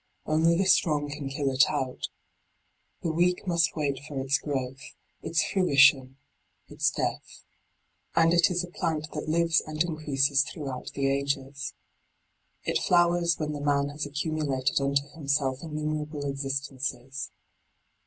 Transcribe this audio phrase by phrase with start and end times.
[0.25, 2.07] Only the strong can kill it out.
[3.03, 4.81] The weak must wait for its growth,
[5.21, 6.17] its fruition,
[6.67, 7.43] its death.
[8.15, 11.75] And it is a plant that lives and increases throughout the ages.
[12.63, 17.29] It flowers when the man has accumulated unto himself innumerable existences.